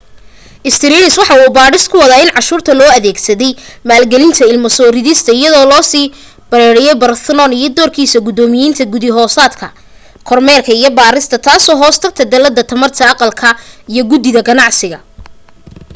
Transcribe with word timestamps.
stearns 0.75 1.15
waxa 1.19 1.35
uu 1.43 1.55
baadhis 1.57 1.83
ku 1.91 1.95
wadaa 2.03 2.23
in 2.25 2.33
cashuurta 2.35 2.71
loo 2.79 2.91
adeegsaday 2.97 3.51
maalgelinta 3.89 4.43
ilmo 4.53 4.69
soo 4.77 4.89
ridista 4.97 5.31
iyadoo 5.39 5.65
loo 5.71 5.83
sii 5.91 6.11
planned 6.51 6.87
parenthood 7.01 7.51
iyo 7.59 7.69
doorkiisa 7.77 8.19
guddoomiyenimo 8.25 8.89
guddi 8.93 9.09
hoosaadka 9.17 9.67
kormeerka 10.29 10.71
iyo 10.79 10.89
baarista 10.99 11.37
taasoo 11.47 11.77
hoos 11.81 11.97
tagta 12.03 12.23
dallada 12.33 12.63
tamarta 12.71 13.03
aqalka 13.13 13.49
iyo 13.91 14.01
guddida 14.11 14.41
ganacsiga 14.49 14.99